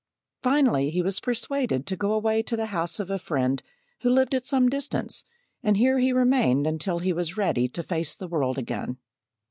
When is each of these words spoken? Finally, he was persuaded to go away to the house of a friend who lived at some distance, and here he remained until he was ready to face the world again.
Finally, 0.41 0.89
he 0.89 1.03
was 1.03 1.19
persuaded 1.19 1.85
to 1.85 1.95
go 1.95 2.13
away 2.13 2.41
to 2.41 2.57
the 2.57 2.65
house 2.73 2.99
of 2.99 3.11
a 3.11 3.19
friend 3.19 3.61
who 3.99 4.09
lived 4.09 4.33
at 4.33 4.47
some 4.47 4.67
distance, 4.67 5.23
and 5.61 5.77
here 5.77 5.99
he 5.99 6.11
remained 6.11 6.65
until 6.65 6.97
he 6.97 7.13
was 7.13 7.37
ready 7.37 7.69
to 7.69 7.83
face 7.83 8.15
the 8.15 8.27
world 8.27 8.57
again. 8.57 8.97